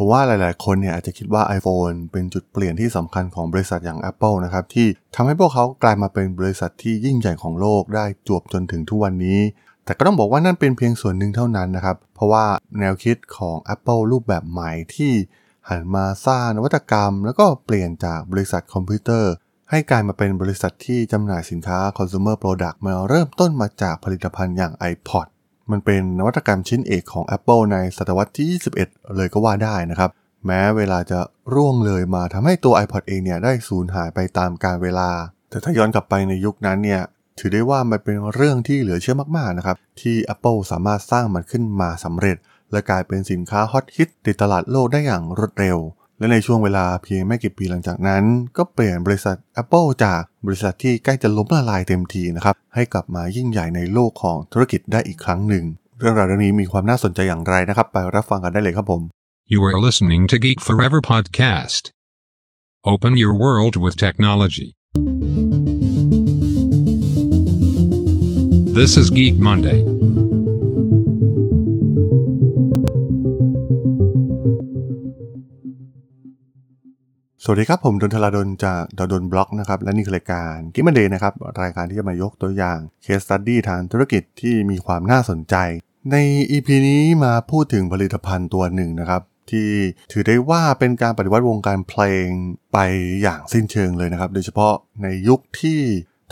[0.00, 9.40] ราะว่าหลาย ๆ คนเนี่ยอาจจะคิดว่า iPhone เป็นจุดเปลี่ยนที่สำคัญของบริษัทอย่าง Apple นะครับ ที่ทำให้พวกเขากลายมาเป็นบริษัทที่ยิ่งใหญ่ของโลกได้จวบจนถึงทุกวันนี้
[9.84, 12.44] แต่ก็ต้องบอกว่านั่นเป็นเพียงส่วนหนึ่งเท่านั้นนะครับ เพราะว่า
[12.80, 15.12] แนวคิดของ Apple รูปแบบใหม่ที่
[15.68, 19.32] หันมาสร้างนวัตกรรม แล้วก็เปลี่ยนจากบริษัทคอมพิวเตอร์
[19.70, 25.26] ให้กลายมาเป็นบริษัทที่จำหน่ายสินค้า consumer product มาเริ่มต้นมาจากผลิตภัณฑ์อย่าง iPod
[25.70, 30.10] มันเป็นนวัตกรรมชิ้นเอกของ Apple ในศตวรรษที่ 21 เลยก็ว่าได้นะครับ
[30.46, 31.18] แม้เวลาจะ
[31.54, 35.10] ร่วงเลยมาทำให้ตัว iPod เองเนี่ยได้สูญหายไปตามกาลเวลา
[35.50, 37.02] แต่ถ้าย้อนกลับไปในยุคนั้นเนี่ย
[37.38, 42.36] ถือได้ว่ามันเป็นเรื่องที่เหลือเชื่อมากๆนะครับที่ Apple สามารถสร้างมันขึ้นมาสำเร็จ
[42.72, 45.78] และกลายเป็นสินค้าฮอตฮิตติดตลาดโลกได้อย่างรวดเร็ว
[46.20, 48.22] และในช่วงเวลาเพียงไม่กี่ปีหลังจากนั้น
[48.56, 55.64] ก็เปลี่ยนบริษัท Apple จากบริษัทที่ใกล้จะล้มละลายเต็มทีนะครับให้กลับมายิ่งใหญ่ในโลกของธุรกิจได้อีกครั้งหนึ่ง
[55.98, 59.02] เรื่องราวเรื่องนี้มีความน่าสนใจอย่างไรนะครับ ไปรับฟังกันได้เลยครับผม
[59.52, 61.82] You are listening to Geek Forever podcast.
[62.92, 64.68] Open your world with technology.
[68.78, 69.78] This is Geek Monday.
[77.44, 85.54] สวัสดีครับ ผมดนทลาดนจากดดนบล็อกนะครับ และนี่คือรายการกิมมันเดย์นะครับ รายการที่จะมายกตัวอย่างเคสตัดดี้ทางธุรกิจที่มีความน่าสนใจ
[86.10, 86.16] ใน
[86.50, 89.70] EP นี้มาพูดถึงผลิตภัณฑ์ตัวหนึ่งนะครับ ที่
[90.12, 92.28] ถือได้ว่าเป็นการปฏิวัติวงการเพลง
[92.72, 92.78] ไป
[93.22, 95.80] อย่างสิ้นเชิงเลยนะครับ โดยเฉพาะในยุคที่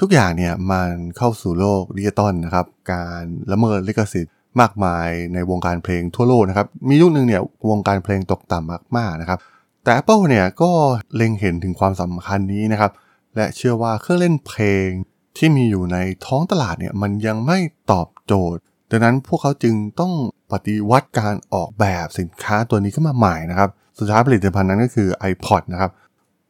[0.01, 9.41] ทุกอย่างเนี่ยมันเข้าสู่โลกดิจิตอลนะครับ การละเมิดลิขสิทธิ์มากมายในวงการเพลงทั่วโลกนะครับ มียุคหนึ่งเนี่ยวงการเพลงตกต่ำมากๆนะครับ
[9.89, 10.71] แต่ Apple เนี่ยก็
[11.17, 12.93] เล็งเห็นถึงความสำคัญนี้นะครับ
[13.37, 14.89] และเชื่อว่าเครื่องเล่นเพลง
[15.37, 17.59] ที่มีอยู่ในท้องตลาดเนี่ยมันยังไม่
[17.93, 20.13] ตอบโจทย์ ดังนั้นพวกเขาจึงต้อง
[20.53, 25.91] ปฏิวัติการออกแบบสินค้าตัวนี้ขึ้นมาใหม่นะครับ สุดท้ายผลิตภัณฑ์นั้นก็คือ iPod นะครับ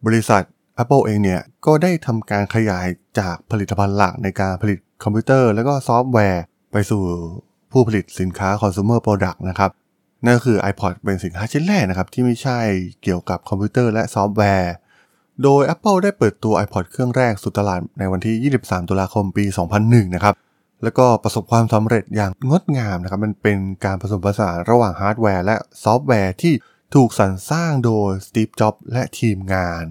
[0.06, 0.42] บริษัท
[0.82, 2.86] Apple เองเนี่ยก็ได้ทำการขยาย
[3.18, 6.42] จากผลิตภัณฑ์หลักในการผลิตคอมพิวเตอร์ แล้วก็ซอฟต์แวร์
[6.72, 7.02] ไปสู่
[7.72, 9.70] ผู้ผลิตสินค้า consumer product นะครับ
[10.26, 12.60] นั่นคือ iPod เป็นสินค้าชิ้นแรกนะครับ ที่ไม่ใช่
[13.02, 14.74] เกี่ยวกับคอมพิวเตอร์และซอฟต์แวร์
[15.42, 19.44] โดย Apple ได้เปิดตัว iPod เครื่องแรกสู่ตลาดในวันที่ 23 ตุลาคมปี
[19.80, 20.34] 2001 นะครับ
[20.82, 26.54] แล้วก็ประสบความสำเร็จอย่างงดงามนะครับ มันเป็นการผสมผสานระหว่างฮาร์ดแวร์และซอฟต์แวร์ที่
[26.94, 29.84] ถูกสรรสร้างโดยสตีฟ จ็อบส์และทีมงาน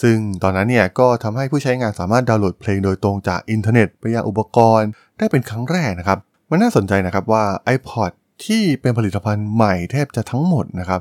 [0.00, 6.18] ซึ่งตอนนั้นเนี่ยก็ทำให้ผู้ใช้งานสามารถดาวน์โหลดเพลงโดยตรงจากอินเทอร์เน็ตไปยังอุปกรณ์ได้เป็นครั้งแรกนะครับ
[6.50, 7.44] มันน่าสนใจนะครับว่า
[7.76, 8.12] iPod
[8.44, 11.00] ที่เป็นผลิตภัณฑ์ใหม่แทบจะทั้งหมดนะครับ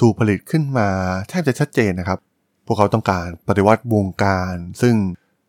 [0.00, 0.88] ถูกผลิตขึ้นมา
[1.28, 2.18] แทบจะชัดเจนนะครับ
[2.66, 4.94] พวกเขาต้องการปฏิวัติวงการ ซึ่ง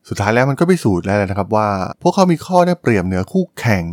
[0.09, 1.69] สุดท้ายแล้วมันก็พิสูจน์แล้วนะครับว่า
[2.01, 3.83] พวกเขามีข้อได้เปรียบเหนือคู่แข่ง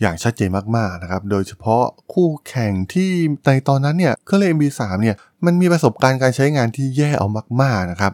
[0.00, 3.10] อย่างชัดเจนมากๆนะครับ โดยเฉพาะคู่แข่งที่
[3.46, 7.26] ในตอนนั้นเนี่ยเครื่องเล่น MP3 เนี่ยมันมีประสบการณ์การใช้งานที่แย่เอา
[7.62, 8.12] มากๆนะครับ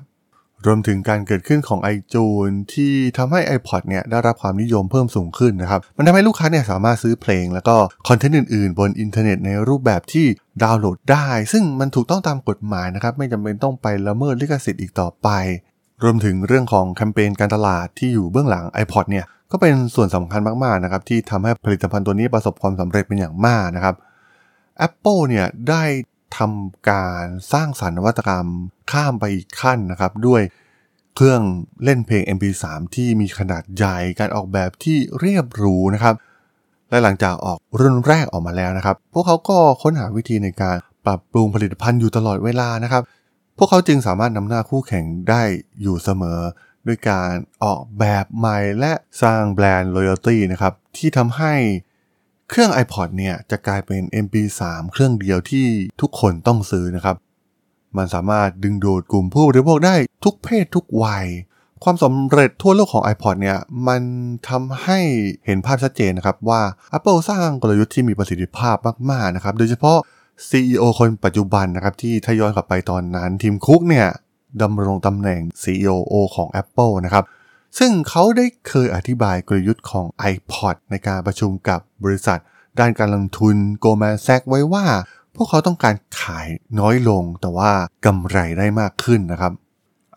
[0.66, 7.76] รวมถึงการเกิดขึ้นของ iTunes ที่ทำให้ iPod เนี่ยได้รับความนิยมเพิ่มสูงขึ้นนะครับ มันทำให้ลูกค้าเนี่ยสามารถซื้อเพลง แล้วก็
[8.08, 10.26] คอนเทนต์อื่นๆ บนอินเทอร์เน็ตในรูปแบบที่
[10.62, 15.28] ดาวน์โหลดได้ ซึ่งมันถูกต้องตามกฎหมายนะครับ ไม่จำเป็นต้องไปละเมิดลิขสิทธิ์อีกต่อไป
[16.02, 23.94] รวมถึงเรื่องของแคมเปญการตลาดที่อยู่เบื้องหลัง iPod เนี่ยก็เป็นส่วนสำคัญมากๆนะครับที่ทำให้ผลิตภัณฑ์ตัวนี้ประสบความสำเร็จเป็นอย่างมากนะครับ
[24.86, 25.82] Apple เนี่ยได้
[26.38, 28.46] ทำการสร้างสรรค์นวัตกรรม
[28.92, 30.42] ข้ามไปอีกขั้นนะครับ ด้วย
[31.16, 31.42] เครื่อง
[31.84, 32.64] เล่นเพลง MP3
[32.94, 36.14] ที่มีขนาดใหญ่การออกแบบที่เรียบหรูนะครับ
[36.90, 40.76] และหลังจากออกรุ่นแรกออกมาแล้วนะครับ พวกเขาก็ค้นหาวิธีในการ
[41.06, 43.02] ปรับปรุงผลิตภัณฑ์อยู่ตลอดเวลานะครับ
[43.56, 45.42] พวกเขาจึงสามารถนำหน้าคู่แข่งได้
[45.82, 46.40] อยู่เสมอ
[46.86, 47.32] ด้วยการ
[47.64, 48.92] ออกแบบใหม่และ
[49.22, 51.54] สร้างแบรนด์ loyalty นะครับที่ทำให้
[52.52, 54.60] เครื่อง iPod เนี่ยจะกลายเป็น MP3
[54.92, 55.66] เครื่องเดียวที่
[56.00, 57.16] ทุกคนต้องซื้อนะครับ
[57.96, 59.94] มันสามารถดึงดูดกลุ่มผู้บริโภคได้
[60.24, 61.26] ทุกเพศทุกวัย
[61.84, 64.02] ความสำเร็จทั่วโลกของ iPod เนี่ยมัน
[64.48, 64.98] ทำให้
[65.46, 66.60] เห็นภาพชัดเจนนะครับว่า
[66.96, 68.76] Apple สร้างกลยุทธ์ที่มีประสิทธิภาพ
[69.10, 69.98] มากๆนะครับ โดยเฉพาะ
[70.48, 74.06] CEO คนปัจจุบันนะครับที่ถ้าย้อนกลับไปตอนนั้นทีมคุกเนี่ย
[74.62, 75.90] ดำรงตำแหน่ง CEO
[76.34, 77.24] ของ Apple นะครับ
[77.78, 82.40] ซึ่งเขาได้เคยอธิบายกลยุทธ์ของ iPod ในการประชุมกับบริษัท
[82.80, 84.86] ด้านการลงทุน Goldman Sachs ไว้ว่า
[85.34, 86.46] พวกเขาต้องการขาย
[86.80, 87.70] น้อยลงแต่ว่า
[88.06, 89.52] กำไรได้มากขึ้นนะครับ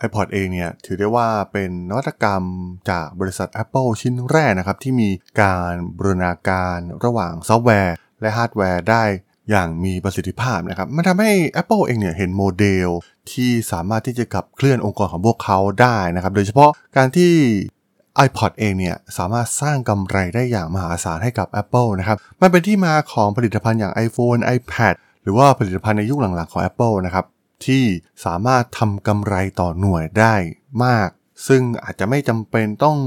[0.05, 2.44] iPod เองเนี่ยถือได้ว่าเป็นนวัตกรรม
[2.89, 5.09] จากบริษัท Apple ชิ้นแรกนะครับ ที่มี
[5.41, 9.03] การบูรณาการระหว่างซอฟต์แวร์ และฮาร์ดแวร์ได้
[9.50, 11.31] อย่างมีประสิทธิภาพนะครับ มันทำให้
[11.62, 12.90] Apple เองเนี่ยเห็นโมเดล
[13.31, 17.34] ที่สามารถที่จะขับเคลื่อนองค์กรของพวกเขาได้นะครับ โดยเฉพาะการที่
[18.25, 24.94] iPod เองเนี่ยสามารถสร้างกำไรได้อย่างมหาศาลให้กับ Apple นะครับ มันเป็นที่มาของผลิตภัณฑ์อย่าง iPhone iPad
[25.24, 27.25] หรือว่าผลิตภัณฑ์ในยุคหลังๆของ Apple นะครับ
[27.66, 27.84] ที่
[28.25, 30.36] สามารถทำกำไรต่อหน่วยได้
[30.86, 31.10] มาก
[31.48, 32.98] ซึ่งอาจจะไม่จำเป็นต้อง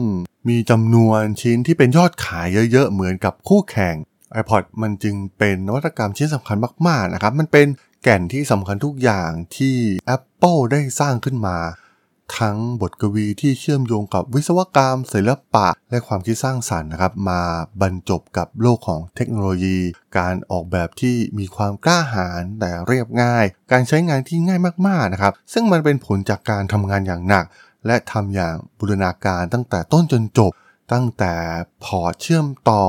[0.49, 3.95] มีจำนวนชิ้นที่เป็นยอดขายเยอะๆ เหมือนกับคู่แข่ง
[4.41, 6.57] iPod มันจึงเป็นนวัตกรรมชิ้นสำคัญ
[6.87, 7.67] มากๆนะครับ มันเป็น
[8.03, 9.77] แก่นที่สำคัญทุกอย่างที่
[10.17, 11.59] Apple ได้สร้างขึ้นมา
[12.39, 17.43] ทั้งบทกวีที่เชื่อมโยงกับวิศวกรรม ศิลปะ และความคิดสร้างสรรค์นะครับ มา
[17.81, 19.79] บรรจบกับโลกของเทคโนโลยี
[20.19, 27.45] การออกแบบที่มีความกล้าหาญแต่เรียบง่าย การใช้งานที่ง่ายมากๆนะครับ ซึ่งมันเป็นผลจากการทำงานอย่างหนัก
[27.87, 30.53] และทำอย่างบูรณาการตั้งแต่ต้นจนจบ
[30.93, 31.35] ตั้งแต่
[31.85, 32.85] พอเชื่อมต่อ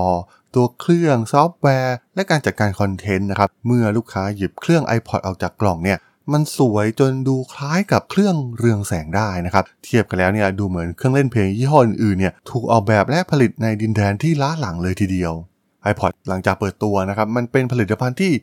[0.55, 5.97] ตัวเครื่องซอฟต์แวร์ และการจัดการคอนเทนต์นะครับ เมื่อลูกค้าหยิบเครื่อง iPod ออกจากกล่องเนี่ย
[6.33, 15.33] มันสวยจนดูคล้ายกับเครื่องเรืองแสงได้นะครับ เทียบกันแล้วเนี่ยดูเหมือนเครื่องเล่นเพลงยี่ห้ออื่นๆเนี่ยถูกออกแบบและผลิตในดินแดนที่ล้าหลังเลยทีเดียว
[15.91, 18.33] iPod หลังจากเปิดตัวนะครับ มันเป็นผลิตภัณฑ์ที่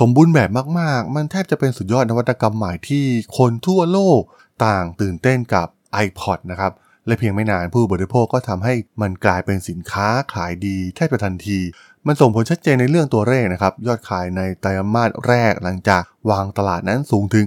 [0.00, 3.04] สมบูรณ์แบบมาก ๆ มันแทบจะเป็นสุดยอดนวัตกรรมใหม่ที่
[3.38, 4.20] คนทั่วโลก
[4.64, 5.66] ต่างตื่นเต้นกับ
[6.06, 6.72] iPod นะครับ
[7.06, 11.58] และเพียงไม่นานผู้บริโภคก็ทำให้มันกลายเป็นสินค้าขายดีแทบจะทันที
[12.06, 17.44] มันส่งผลชัดเจนในเรื่องตัวเลขนะครับ ยอดขายในไตรมาสแรกหลังจากวางตลาดนั้นสูงถึง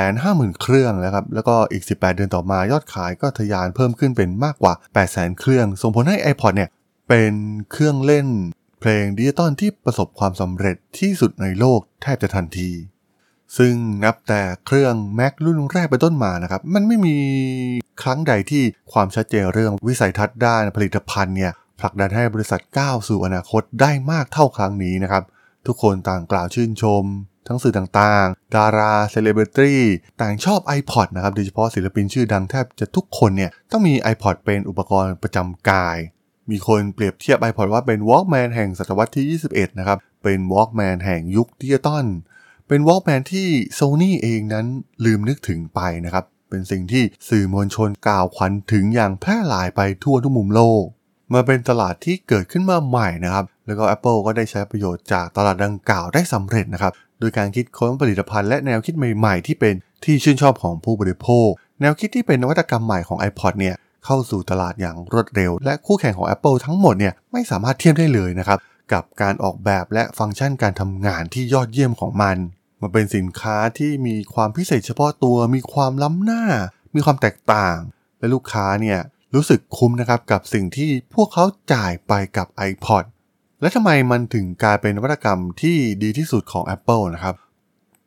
[0.00, 4.72] 250,000 เครื่องแล้วครับ แล้วก็อีก 18 เดือนต่อมายอดขายก็ทะยานเพิ่มขึ้นเป็นมากกว่า
[5.06, 6.70] 800,000 เครื่อง ส่งผลให้ iPod เนี่ย
[7.08, 7.32] เป็น
[7.70, 8.28] เครื่องเล่น
[8.80, 12.70] เพลงดิจิตอลที่ประสบความสำเร็จที่สุดในโลกแทบจะทันที
[13.58, 17.16] ซึ่งนับแต่เครื่อง Mac รุ่นแรกไปต้นมานะครับ มันไม่มี
[18.02, 18.62] ครั้งใดที่
[18.92, 25.22] ความชัดเจนเรื่องวิสัยทัศน์ด้านผลิตภัณฑ์เนี่ยผลักดันให้บริษัทก้าวสู่อนาคตได้มากเท่าครั้งนี้นะครับ
[25.66, 27.04] ทุกคนต่างกล่าวชื่นชม
[27.48, 29.82] ทั้งสื่อต่างๆ ดาราเซเลบริตี้
[30.20, 35.98] ต่างชอบ iPod นะครับโดยเฉพาะศิลปินชื่อดังแทบจะทุกคนเนี่ยต้องมี iPod เป็นอุปกรณ์ประจำกาย
[36.50, 42.06] มีคนเปรียบเทียบ iPod ว่าเป็น Walkman แห่งศตวรรษที่ 21 นะครับเป็น Walkman แห่งยุคดิจิตอล
[42.68, 43.48] เป็น Walkman ที่
[43.78, 44.66] Sony เองนั้น
[45.04, 50.84] ลืมนึกถึงไปนะครับ เป็นสิ่งที่สื่อมวลชนกล่าวขวัญถึงอย่างแพร่หลายไปทั่วทุกมุมโลก
[51.34, 59.74] มาเป็นตลาดที่เกิดขึ้นมาใหม่นะครับ แล้วก็ Apple ก็ได้ใช้ประโยชน์จากตลาดดังกล่าวได้สำเร็จนะครับ โดยการคิดค้นผลิตภัณฑ์และแนวคิดใหม่ๆ ที่เป็น
[60.04, 61.48] ที่ชื่นชอบของผู้บริโภค
[61.80, 63.74] แนวคิดที่เป็นนวัตกรรมใหม่ของ iPod เนี่ย
[64.04, 68.58] เข้าสู่ตลาดอย่างรวดเร็ว และคู่แข่งของ Apple ทั้งหมดเนี่ยไม่สามารถเทียบได้เลยนะครับ
[68.92, 72.36] กับการออกแบบและฟังก์ชันการทำงานที่ยอดเยี่ยมของมัน
[72.80, 76.44] มันเป็นสินค้าที่มีความพิเศษเฉพาะตัว มีความล้ำหน้า
[76.94, 77.76] มีความแตกต่าง
[78.18, 78.98] และลูกค้าเนี่ย
[79.34, 83.04] รู้สึกคุ้มนะครับกับสิ่งที่พวกเขาจ่ายไปกับ iPod
[83.60, 87.34] และทำไมมันถึงกลายเป็นนวัตกรรมที่ดีที่สุดของ Apple นะครับ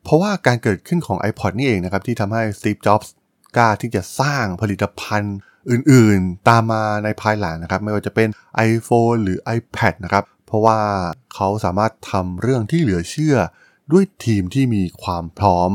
[0.04, 3.08] เพราะว่าการเกิดขึ้นของ iPod นี่เองนะครับที่ทำให้ Steve Jobs
[3.58, 5.38] กล้าที่จะสร้างผลิตภัณฑ์
[5.72, 8.30] อื่นๆ ตามมาในภายหลังนะครับ ไม่ว่าจะเป็น
[8.72, 10.24] iPhone หรือ iPad นะครับ
[10.56, 10.80] ราะว่า
[11.36, 13.38] เขาสามารถทำเรื่องที่เหลือเชื่อ
[13.92, 15.72] ด้วยทีมที่มีความพร้อม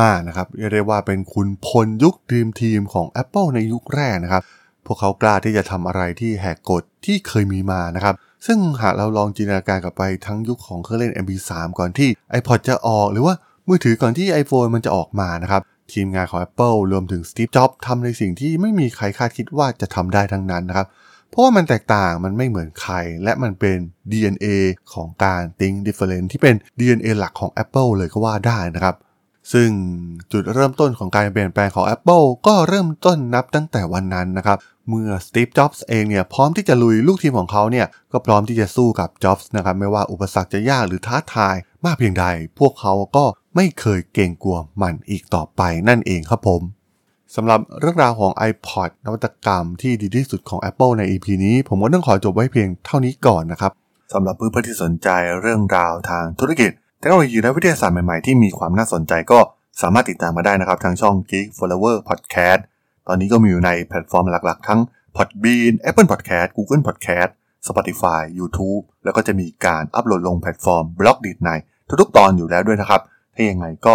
[0.00, 4.42] มาก ๆ นะครับเรียกได้ว่าเป็นคุณพลยุคทีมทีมของ Apple ในยุคแรกนะครับ
[4.86, 8.14] พวกเขากล้าที่จะทำอะไรที่แหกกฎที่เคยมีมานะครับ
[8.46, 12.08] ซึ่งหากเราลองจินตนาการกลับไปทั้งยุคของเครื่องเล่น MP3 ก่อนที่
[12.38, 13.34] iPod จะออก หรือว่า
[13.68, 15.62] มือถือก่อนที่ iPhone มันจะออกมานะครับ
[15.92, 20.86] ทีมงานของ Apple รวมถึง Steve Jobs ทำในสิ่งที่ไม่มีใครคาดคิดว่าจะทำได้ทั้งนั้นนะครับ
[21.30, 23.76] เพราะว่ามันแตกต่างมันไม่เหมือนใคร และมันเป็น
[24.12, 24.46] DNA
[24.92, 28.96] ของการ think different ที่เป็น DNA หลักของ Apple เลยก็ว่าได้นะครับ
[29.52, 29.70] ซึ่ง
[30.32, 34.58] จุดเริ่มต้นของการเปลี่ยนแปลงของ Apple ก็เริ่มต้นนับตั้งแต่วันนั้นนะครับ
[34.88, 42.24] เมื่อ Steve Jobs เองเนี่ยพร้อมที่จะลุยลูกทีมของเขาเนี่ยก็พร้อมที่จะสู้กับ Jobs นะครับไม่ว่าอุปสรรคจะยากหรือท้าทาย มากเพียงใด
[42.58, 43.24] พวกเขาก็
[43.56, 46.62] ไม่เคยเกรงกลัวมันอีกต่อไปนั่นเองครับผม
[47.36, 53.72] สำหรับเรื่องราวของ iPod นวัตกรรมที่ดีที่สุดของ Apple ใน EP นี้ ผมก็ต้องขอจบไว้เพียงเท่านี้ก่อนนะครับ
[54.12, 55.08] สำหรับเพื่อนๆที่สนใจ
[55.40, 56.70] เรื่องราวทางธุรกิจ
[57.00, 59.38] เทคโนโลยีและวิทยาศาสตร์ใหม่ๆ ที่มีความน่าสนใจก็
[59.82, 62.60] สามารถติดตามมาได้นะครับ ทางช่อง Geek Flower Podcast
[63.08, 64.80] ตอนนี้ก็มีอยู่ในแพลตฟอร์มหลักๆ ทั้ง
[65.16, 67.30] Podbean Apple Podcast Google Podcast
[67.68, 71.50] Spotify YouTube แล้วก็จะมีการอัปโหลดลงแพลตฟอร์ม b ล็อกดีดใน
[72.00, 73.00] ทุกๆ ตอนอยู่แล้วด้วยนะครับ
[73.34, 73.94] ถ้ายังไงก็